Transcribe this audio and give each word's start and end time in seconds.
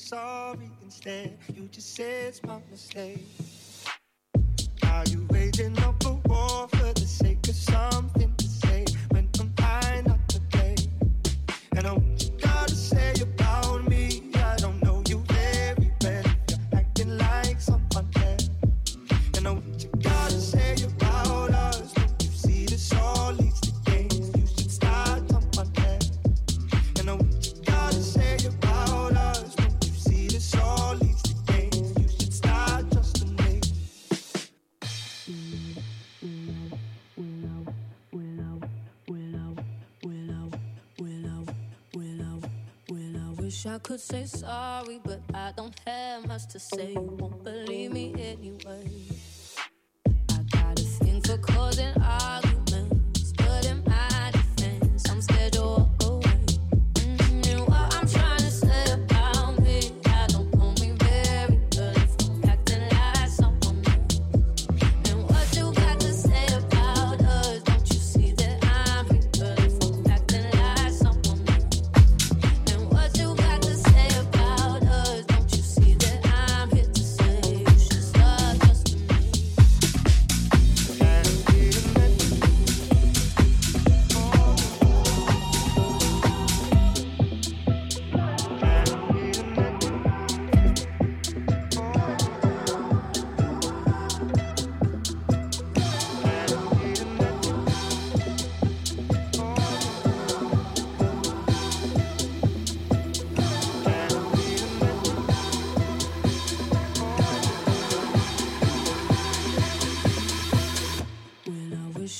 sorry 0.00 0.70
instead. 0.82 1.38
You 1.54 1.68
just 1.68 1.94
said 1.94 2.28
it's 2.28 2.42
my 2.44 2.60
mistake. 2.70 3.26
Are 4.84 5.04
you 5.08 5.26
waiting 5.30 5.78
up 5.80 6.02
for? 6.02 6.19
say 44.10 44.24
sorry 44.26 44.99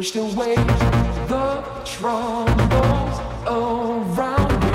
Pushed 0.00 0.16
away 0.16 0.54
the 1.28 1.60
troubles 1.84 3.20
around 3.46 4.52
me. 4.64 4.72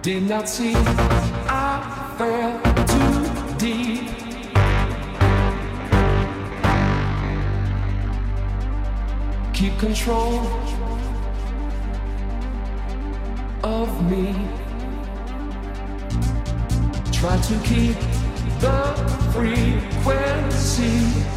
Did 0.00 0.22
not 0.22 0.48
see 0.48 0.72
I 0.74 2.14
fell 2.16 2.58
too 2.92 3.28
deep. 3.58 4.08
Keep 9.52 9.78
control 9.78 10.40
of 13.64 14.10
me. 14.10 14.32
Try 17.12 17.36
to 17.36 17.58
keep 17.68 17.98
the 18.60 18.94
frequency. 19.34 21.35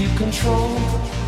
Keep 0.00 0.16
control 0.16 1.19